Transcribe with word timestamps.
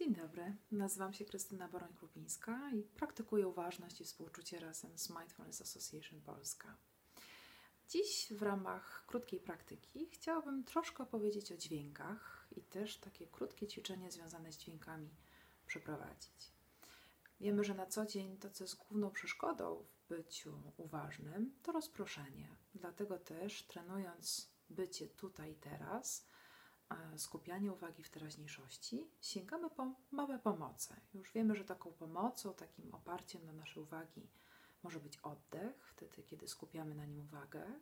Dzień 0.00 0.14
dobry, 0.14 0.56
nazywam 0.70 1.12
się 1.12 1.24
Krystyna 1.24 1.68
Boroń-Krupińska 1.68 2.70
i 2.74 2.82
praktykuję 2.82 3.48
uważność 3.48 4.00
i 4.00 4.04
współczucie 4.04 4.60
razem 4.60 4.98
z 4.98 5.10
Mindfulness 5.10 5.62
Association 5.62 6.20
Polska. 6.20 6.76
Dziś 7.88 8.32
w 8.32 8.42
ramach 8.42 9.04
krótkiej 9.06 9.40
praktyki 9.40 10.06
chciałabym 10.06 10.64
troszkę 10.64 11.06
powiedzieć 11.06 11.52
o 11.52 11.56
dźwiękach 11.56 12.48
i 12.56 12.62
też 12.62 12.96
takie 12.96 13.26
krótkie 13.26 13.66
ćwiczenie 13.66 14.10
związane 14.10 14.52
z 14.52 14.58
dźwiękami 14.58 15.10
przeprowadzić. 15.66 16.52
Wiemy, 17.40 17.64
że 17.64 17.74
na 17.74 17.86
co 17.86 18.06
dzień 18.06 18.38
to, 18.38 18.50
co 18.50 18.64
jest 18.64 18.76
główną 18.76 19.10
przeszkodą 19.10 19.84
w 19.84 20.08
byciu 20.08 20.62
uważnym, 20.76 21.54
to 21.62 21.72
rozproszenie. 21.72 22.56
Dlatego 22.74 23.18
też 23.18 23.62
trenując 23.62 24.50
bycie 24.70 25.08
tutaj 25.08 25.54
teraz, 25.54 26.26
skupianie 27.16 27.72
uwagi 27.72 28.04
w 28.04 28.10
teraźniejszości, 28.10 29.06
sięgamy 29.20 29.70
po 29.70 29.94
małe 30.10 30.38
pomoce. 30.38 31.00
Już 31.14 31.32
wiemy, 31.32 31.54
że 31.54 31.64
taką 31.64 31.92
pomocą, 31.92 32.54
takim 32.54 32.94
oparciem 32.94 33.46
na 33.46 33.52
naszej 33.52 33.82
uwagi 33.82 34.28
może 34.82 35.00
być 35.00 35.16
oddech, 35.16 35.88
wtedy 35.88 36.22
kiedy 36.22 36.48
skupiamy 36.48 36.94
na 36.94 37.06
nim 37.06 37.20
uwagę, 37.20 37.80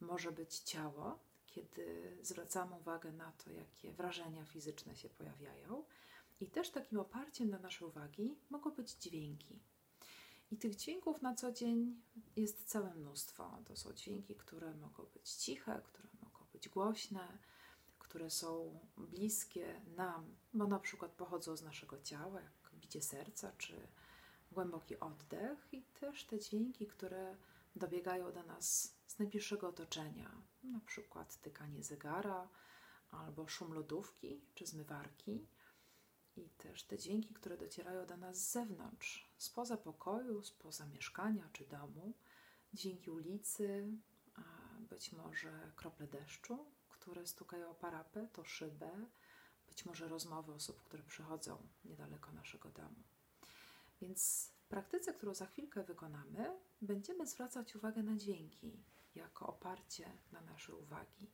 może 0.00 0.32
być 0.32 0.58
ciało, 0.58 1.18
kiedy 1.46 2.16
zwracamy 2.22 2.74
uwagę 2.74 3.12
na 3.12 3.32
to, 3.32 3.50
jakie 3.50 3.92
wrażenia 3.92 4.44
fizyczne 4.44 4.96
się 4.96 5.08
pojawiają. 5.08 5.84
I 6.40 6.46
też 6.46 6.70
takim 6.70 7.00
oparciem 7.00 7.50
na 7.50 7.58
naszej 7.58 7.88
uwagi 7.88 8.38
mogą 8.50 8.70
być 8.70 8.92
dźwięki. 8.92 9.58
I 10.50 10.56
tych 10.56 10.76
dźwięków 10.76 11.22
na 11.22 11.34
co 11.34 11.52
dzień 11.52 12.02
jest 12.36 12.64
całe 12.64 12.94
mnóstwo. 12.94 13.58
To 13.64 13.76
są 13.76 13.92
dźwięki, 13.92 14.34
które 14.34 14.74
mogą 14.74 15.04
być 15.04 15.30
ciche, 15.30 15.80
które 15.84 16.08
mogą 16.22 16.46
być 16.52 16.68
głośne, 16.68 17.38
które 18.14 18.30
są 18.30 18.80
bliskie 18.96 19.80
nam, 19.96 20.36
bo 20.52 20.66
na 20.66 20.78
przykład 20.78 21.12
pochodzą 21.12 21.56
z 21.56 21.62
naszego 21.62 22.00
ciała, 22.00 22.40
jak 22.40 22.52
bicie 22.74 23.02
serca 23.02 23.52
czy 23.58 23.88
głęboki 24.52 25.00
oddech, 25.00 25.68
i 25.72 25.82
też 25.82 26.24
te 26.24 26.38
dźwięki, 26.38 26.86
które 26.86 27.36
dobiegają 27.76 28.32
do 28.32 28.42
nas 28.42 28.96
z 29.06 29.18
najbliższego 29.18 29.68
otoczenia, 29.68 30.30
na 30.64 30.80
przykład 30.80 31.36
tykanie 31.36 31.82
zegara 31.82 32.48
albo 33.10 33.48
szum 33.48 33.72
lodówki 33.72 34.40
czy 34.54 34.66
zmywarki. 34.66 35.46
I 36.36 36.48
też 36.48 36.82
te 36.82 36.98
dźwięki, 36.98 37.34
które 37.34 37.56
docierają 37.56 38.06
do 38.06 38.16
nas 38.16 38.36
z 38.36 38.52
zewnątrz, 38.52 39.30
spoza 39.38 39.76
pokoju, 39.76 40.42
spoza 40.42 40.86
mieszkania 40.86 41.48
czy 41.52 41.66
domu, 41.66 42.14
dźwięki 42.74 43.10
ulicy, 43.10 43.88
być 44.90 45.12
może 45.12 45.72
krople 45.76 46.06
deszczu, 46.06 46.66
które 47.04 47.26
stukają 47.26 47.70
o 47.70 47.74
parapet, 47.74 48.38
o 48.38 48.44
szybę, 48.44 49.06
być 49.68 49.84
może 49.84 50.08
rozmowy 50.08 50.52
osób, 50.52 50.82
które 50.82 51.02
przychodzą 51.02 51.68
niedaleko 51.84 52.32
naszego 52.32 52.70
domu. 52.70 53.02
Więc 54.00 54.50
w 54.58 54.66
praktyce, 54.68 55.14
którą 55.14 55.34
za 55.34 55.46
chwilkę 55.46 55.82
wykonamy, 55.82 56.60
będziemy 56.80 57.26
zwracać 57.26 57.76
uwagę 57.76 58.02
na 58.02 58.16
dźwięki 58.16 58.84
jako 59.14 59.46
oparcie 59.46 60.18
na 60.32 60.40
naszej 60.40 60.74
uwagi. 60.74 61.30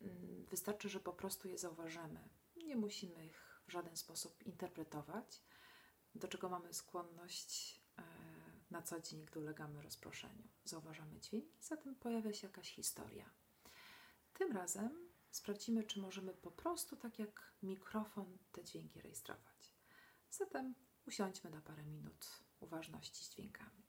Mm, 0.00 0.44
wystarczy, 0.44 0.88
że 0.88 1.00
po 1.00 1.12
prostu 1.12 1.48
je 1.48 1.58
zauważymy. 1.58 2.28
Nie 2.56 2.76
musimy 2.76 3.26
ich 3.26 3.60
w 3.66 3.72
żaden 3.72 3.96
sposób 3.96 4.42
interpretować, 4.46 5.42
do 6.14 6.28
czego 6.28 6.48
mamy 6.48 6.74
skłonność 6.74 7.80
e, 7.98 8.02
na 8.70 8.82
co 8.82 9.00
dzień, 9.00 9.26
gdy 9.26 9.40
ulegamy 9.40 9.82
rozproszeniu. 9.82 10.48
Zauważamy 10.64 11.20
dźwięk 11.20 11.46
zatem 11.60 11.94
pojawia 11.94 12.32
się 12.32 12.46
jakaś 12.46 12.70
historia. 12.70 13.30
Tym 14.38 14.52
razem 14.52 15.08
sprawdzimy, 15.30 15.84
czy 15.84 16.00
możemy 16.00 16.34
po 16.34 16.50
prostu, 16.50 16.96
tak 16.96 17.18
jak 17.18 17.52
mikrofon, 17.62 18.38
te 18.52 18.64
dźwięki 18.64 19.00
rejestrować. 19.00 19.74
Zatem 20.30 20.74
usiądźmy 21.06 21.50
na 21.50 21.60
parę 21.60 21.84
minut 21.84 22.26
uważności 22.60 23.24
z 23.24 23.30
dźwiękami. 23.30 23.88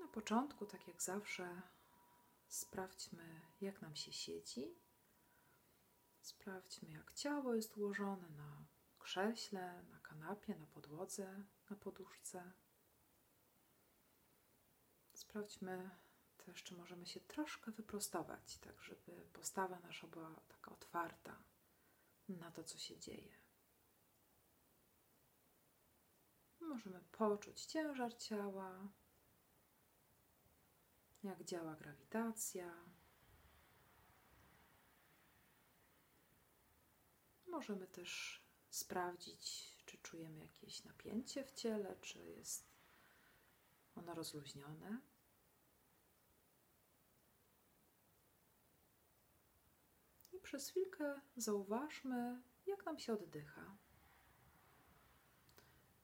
Na 0.00 0.08
początku, 0.12 0.66
tak 0.66 0.88
jak 0.88 1.02
zawsze, 1.02 1.62
sprawdźmy, 2.48 3.40
jak 3.60 3.82
nam 3.82 3.96
się 3.96 4.12
siedzi. 4.12 4.78
Sprawdźmy, 6.20 6.90
jak 6.90 7.12
ciało 7.12 7.54
jest 7.54 7.76
ułożone 7.76 8.30
na 8.30 8.66
krześle, 8.98 9.82
na 9.90 9.98
kanapie, 10.00 10.56
na 10.56 10.66
podłodze, 10.66 11.44
na 11.70 11.76
poduszce. 11.76 12.52
Sprawdźmy 15.14 15.90
też, 16.36 16.62
czy 16.62 16.74
możemy 16.74 17.06
się 17.06 17.20
troszkę 17.20 17.70
wyprostować, 17.70 18.58
tak 18.58 18.82
żeby 18.82 19.26
postawa 19.32 19.78
nasza 19.78 20.06
była 20.06 20.40
taka 20.48 20.70
otwarta 20.72 21.42
na 22.28 22.50
to, 22.50 22.64
co 22.64 22.78
się 22.78 22.98
dzieje. 22.98 23.38
Możemy 26.60 27.00
poczuć 27.00 27.64
ciężar 27.64 28.16
ciała, 28.16 28.88
jak 31.22 31.44
działa 31.44 31.74
grawitacja. 31.74 32.84
Możemy 37.46 37.86
też 37.86 38.42
sprawdzić, 38.70 39.75
czy 39.86 39.98
czujemy 39.98 40.40
jakieś 40.40 40.84
napięcie 40.84 41.44
w 41.44 41.52
ciele, 41.52 41.96
czy 42.00 42.24
jest 42.24 42.64
ono 43.96 44.14
rozluźnione. 44.14 45.00
I 50.32 50.40
przez 50.40 50.68
chwilkę 50.68 51.20
zauważmy, 51.36 52.42
jak 52.66 52.84
nam 52.84 52.98
się 52.98 53.12
oddycha. 53.12 53.76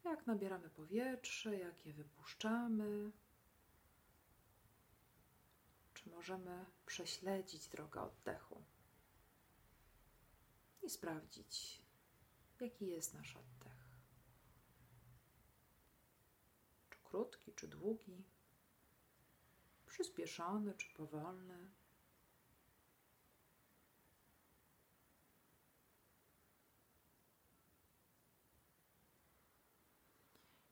Jak 0.04 0.26
nabieramy 0.26 0.71
powietrze, 0.71 1.59
jak 1.59 1.87
je 1.87 1.92
wypuszczamy. 1.92 3.12
Czy 5.94 6.10
możemy 6.10 6.65
prześledzić 6.87 7.69
drogę 7.69 8.00
oddechu 8.03 8.65
i 10.82 10.91
sprawdzić, 10.91 11.81
jaki 12.62 12.86
jest 12.86 13.14
nasz 13.14 13.36
oddech. 13.36 13.72
Czy 16.90 16.98
krótki, 17.04 17.52
czy 17.52 17.68
długi, 17.68 18.24
przyspieszony, 19.86 20.74
czy 20.74 20.94
powolny. 20.94 21.70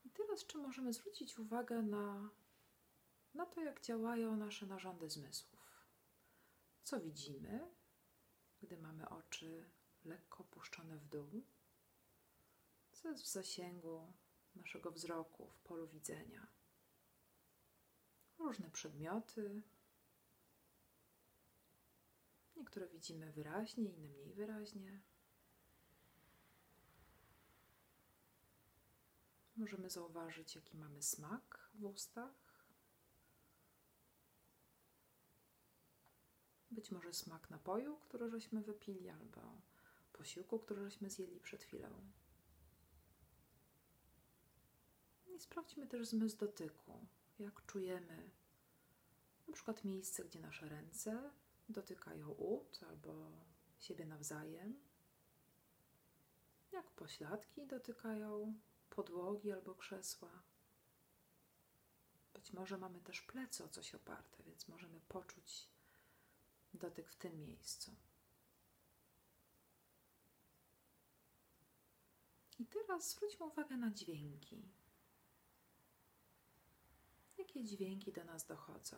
I 0.05 0.09
teraz, 0.09 0.45
czy 0.45 0.57
możemy 0.57 0.93
zwrócić 0.93 1.39
uwagę 1.39 1.81
na, 1.81 2.29
na 3.33 3.45
to, 3.45 3.61
jak 3.61 3.81
działają 3.81 4.35
nasze 4.35 4.65
narządy 4.65 5.09
zmysłów? 5.09 5.61
Co 6.83 6.99
widzimy, 6.99 7.71
gdy 8.61 8.77
mamy 8.77 9.09
oczy 9.09 9.69
lekko 10.05 10.43
opuszczone 10.43 10.97
w 10.97 11.07
dół? 11.07 11.43
Co 13.01 13.09
jest 13.09 13.23
w 13.23 13.27
zasięgu 13.27 14.13
naszego 14.55 14.91
wzroku, 14.91 15.47
w 15.49 15.59
polu 15.59 15.87
widzenia. 15.87 16.47
Różne 18.37 18.69
przedmioty. 18.69 19.61
Niektóre 22.55 22.87
widzimy 22.87 23.31
wyraźnie, 23.31 23.83
inne 23.83 24.09
mniej 24.09 24.33
wyraźnie. 24.33 25.01
Możemy 29.55 29.89
zauważyć, 29.89 30.55
jaki 30.55 30.77
mamy 30.77 31.01
smak 31.01 31.69
w 31.73 31.85
ustach. 31.85 32.65
Być 36.71 36.91
może 36.91 37.13
smak 37.13 37.49
napoju, 37.49 37.97
który 37.97 38.29
żeśmy 38.29 38.61
wypili, 38.61 39.09
albo 39.09 39.41
posiłku, 40.13 40.59
który 40.59 40.83
żeśmy 40.83 41.09
zjedli 41.09 41.39
przed 41.39 41.63
chwilą. 41.63 42.11
I 45.35 45.39
sprawdźmy 45.39 45.87
też 45.87 46.07
zmysł 46.07 46.37
dotyku, 46.37 47.07
jak 47.39 47.65
czujemy 47.65 48.31
na 49.47 49.53
przykład 49.53 49.83
miejsce, 49.83 50.25
gdzie 50.25 50.39
nasze 50.39 50.69
ręce 50.69 51.31
dotykają 51.69 52.29
ud 52.29 52.79
albo 52.89 53.31
siebie 53.79 54.05
nawzajem, 54.05 54.79
jak 56.71 56.91
pośladki 56.91 57.67
dotykają 57.67 58.59
podłogi 58.89 59.51
albo 59.51 59.75
krzesła. 59.75 60.43
Być 62.33 62.53
może 62.53 62.77
mamy 62.77 62.99
też 63.01 63.21
plecy 63.21 63.63
o 63.63 63.69
coś 63.69 63.95
oparte, 63.95 64.43
więc 64.43 64.67
możemy 64.67 64.99
poczuć 64.99 65.69
dotyk 66.73 67.09
w 67.09 67.15
tym 67.15 67.39
miejscu. 67.39 67.95
I 72.59 72.65
teraz 72.65 73.11
zwróćmy 73.11 73.45
uwagę 73.45 73.77
na 73.77 73.91
dźwięki 73.91 74.61
jakie 77.41 77.63
dźwięki 77.63 78.11
do 78.11 78.23
nas 78.23 78.45
dochodzą. 78.45 78.97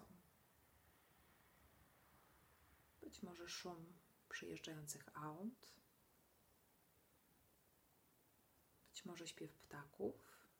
być 3.13 3.23
może 3.23 3.49
szum 3.49 3.93
przyjeżdżających 4.29 5.17
aut, 5.17 5.73
być 8.89 9.05
może 9.05 9.27
śpiew 9.27 9.57
ptaków 9.57 10.15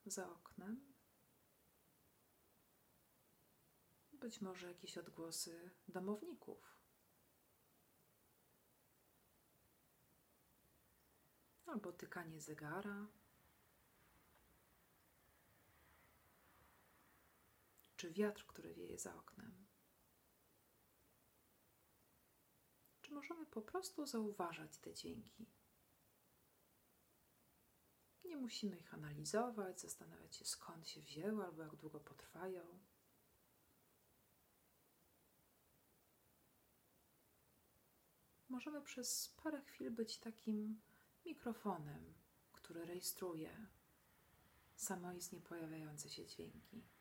za 0.06 0.30
oknem, 0.30 0.94
być 4.12 4.40
może 4.40 4.68
jakieś 4.68 4.98
odgłosy 4.98 5.70
domowników. 5.88 6.78
Albo 11.66 11.92
tykanie 11.92 12.40
zegara. 12.40 13.06
Czy 18.04 18.10
wiatr, 18.10 18.46
który 18.46 18.74
wieje 18.74 18.98
za 18.98 19.16
oknem. 19.16 19.66
Czy 23.02 23.12
możemy 23.12 23.46
po 23.46 23.62
prostu 23.62 24.06
zauważać 24.06 24.78
te 24.78 24.94
dźwięki? 24.94 25.46
Nie 28.24 28.36
musimy 28.36 28.78
ich 28.78 28.94
analizować, 28.94 29.80
zastanawiać 29.80 30.36
się 30.36 30.44
skąd 30.44 30.88
się 30.88 31.00
wzięły 31.00 31.44
albo 31.44 31.62
jak 31.62 31.76
długo 31.76 32.00
potrwają. 32.00 32.78
Możemy 38.48 38.82
przez 38.82 39.28
parę 39.28 39.62
chwil 39.62 39.90
być 39.90 40.18
takim 40.18 40.80
mikrofonem, 41.24 42.14
który 42.52 42.84
rejestruje 42.84 43.66
samoistnie 44.76 45.40
pojawiające 45.40 46.10
się 46.10 46.26
dźwięki. 46.26 46.93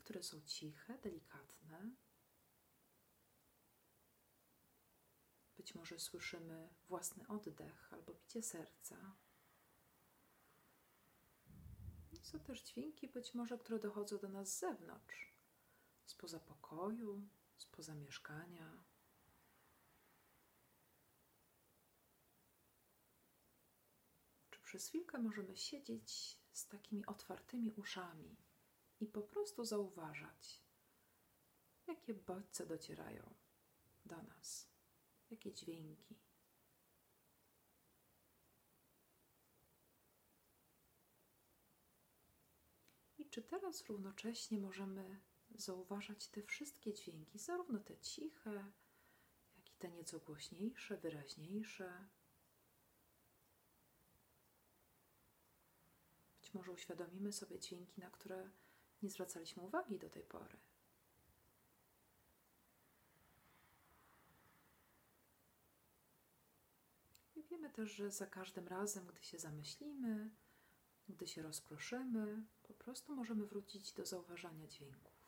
Niektóre 0.00 0.22
są 0.22 0.40
ciche, 0.40 0.98
delikatne. 0.98 1.90
Być 5.56 5.74
może 5.74 5.98
słyszymy 5.98 6.74
własny 6.88 7.28
oddech 7.28 7.92
albo 7.92 8.14
bicie 8.14 8.42
serca. 8.42 9.16
Są 12.22 12.40
też 12.40 12.62
dźwięki, 12.62 13.08
być 13.08 13.34
może, 13.34 13.58
które 13.58 13.78
dochodzą 13.78 14.18
do 14.18 14.28
nas 14.28 14.56
z 14.56 14.58
zewnątrz, 14.58 15.34
spoza 16.06 16.40
pokoju, 16.40 17.28
spoza 17.56 17.94
mieszkania. 17.94 18.84
Czy 24.50 24.60
przez 24.60 24.88
chwilkę 24.88 25.18
możemy 25.18 25.56
siedzieć 25.56 26.38
z 26.52 26.68
takimi 26.68 27.06
otwartymi 27.06 27.72
uszami 27.72 28.49
i 29.00 29.06
po 29.06 29.22
prostu 29.22 29.64
zauważać, 29.64 30.62
jakie 31.86 32.14
bodźce 32.14 32.66
docierają 32.66 33.34
do 34.04 34.22
nas, 34.22 34.68
jakie 35.30 35.52
dźwięki. 35.52 36.18
I 43.18 43.30
czy 43.30 43.42
teraz 43.42 43.86
równocześnie 43.86 44.58
możemy 44.58 45.20
zauważać 45.54 46.28
te 46.28 46.42
wszystkie 46.42 46.94
dźwięki, 46.94 47.38
zarówno 47.38 47.80
te 47.80 47.98
ciche, 47.98 48.72
jak 49.56 49.70
i 49.70 49.76
te 49.78 49.90
nieco 49.90 50.20
głośniejsze, 50.20 50.96
wyraźniejsze? 50.96 52.08
Być 56.40 56.54
może 56.54 56.72
uświadomimy 56.72 57.32
sobie 57.32 57.58
dźwięki, 57.58 58.00
na 58.00 58.10
które 58.10 58.50
nie 59.02 59.10
zwracaliśmy 59.10 59.62
uwagi 59.62 59.98
do 59.98 60.10
tej 60.10 60.22
pory. 60.22 60.56
I 67.36 67.42
wiemy 67.42 67.70
też, 67.70 67.90
że 67.90 68.10
za 68.10 68.26
każdym 68.26 68.68
razem, 68.68 69.06
gdy 69.06 69.22
się 69.22 69.38
zamyślimy, 69.38 70.30
gdy 71.08 71.28
się 71.28 71.42
rozproszymy, 71.42 72.42
po 72.62 72.74
prostu 72.74 73.16
możemy 73.16 73.46
wrócić 73.46 73.92
do 73.92 74.06
zauważania 74.06 74.66
dźwięków. 74.66 75.20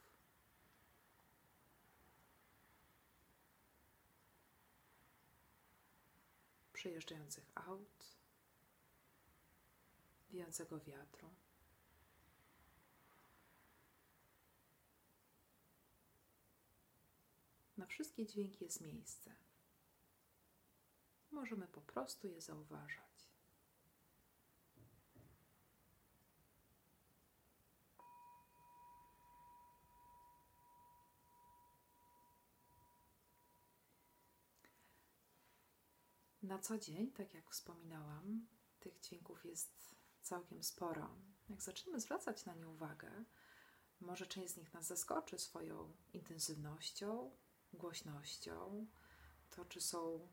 Przejeżdżających 6.72 7.50
aut, 7.54 8.16
wijącego 10.30 10.80
wiatru. 10.80 11.30
Na 17.82 17.86
wszystkie 17.86 18.26
dźwięki 18.26 18.64
jest 18.64 18.80
miejsce. 18.80 19.34
Możemy 21.30 21.68
po 21.68 21.80
prostu 21.80 22.28
je 22.28 22.40
zauważać. 22.40 23.32
Na 36.42 36.58
co 36.58 36.78
dzień, 36.78 37.12
tak 37.12 37.34
jak 37.34 37.50
wspominałam, 37.50 38.46
tych 38.80 39.00
dźwięków 39.00 39.44
jest 39.44 39.94
całkiem 40.20 40.62
sporo. 40.62 41.16
Jak 41.48 41.62
zaczniemy 41.62 42.00
zwracać 42.00 42.44
na 42.44 42.54
nie 42.54 42.68
uwagę, 42.68 43.24
może 44.00 44.26
część 44.26 44.52
z 44.52 44.56
nich 44.56 44.72
nas 44.72 44.86
zaskoczy 44.86 45.38
swoją 45.38 45.96
intensywnością, 46.12 47.36
głośnością, 47.72 48.86
to 49.50 49.64
czy 49.64 49.80
są 49.80 50.28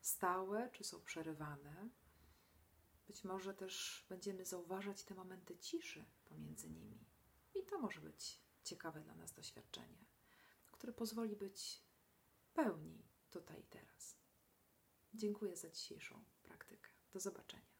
stałe, 0.00 0.70
czy 0.72 0.84
są 0.84 1.00
przerywane. 1.00 1.88
Być 3.06 3.24
może 3.24 3.54
też 3.54 4.06
będziemy 4.08 4.44
zauważać 4.44 5.04
te 5.04 5.14
momenty 5.14 5.58
ciszy 5.58 6.04
pomiędzy 6.24 6.70
nimi. 6.70 7.04
I 7.54 7.62
to 7.62 7.78
może 7.78 8.00
być 8.00 8.40
ciekawe 8.64 9.00
dla 9.00 9.14
nas 9.14 9.32
doświadczenie, 9.32 10.04
które 10.72 10.92
pozwoli 10.92 11.36
być 11.36 11.82
pełni 12.54 13.08
tutaj 13.30 13.60
i 13.60 13.66
teraz. 13.66 14.16
Dziękuję 15.14 15.56
za 15.56 15.70
dzisiejszą 15.70 16.24
praktykę. 16.42 16.90
Do 17.12 17.20
zobaczenia. 17.20 17.73